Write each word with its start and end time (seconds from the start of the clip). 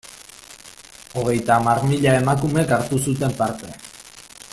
Hogeita 1.17 1.53
hamar 1.57 1.79
mila 1.91 2.15
emakumek 2.21 2.73
hartu 2.79 3.03
zuten 3.09 3.37
parte. 3.43 3.71